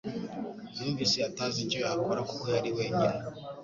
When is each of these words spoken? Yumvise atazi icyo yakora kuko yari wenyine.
Yumvise 0.79 1.17
atazi 1.29 1.57
icyo 1.65 1.77
yakora 1.85 2.21
kuko 2.29 2.45
yari 2.55 2.69
wenyine. 2.77 3.17